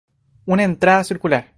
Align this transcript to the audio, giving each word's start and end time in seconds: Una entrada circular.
Una 0.47 0.63
entrada 0.63 1.03
circular. 1.03 1.45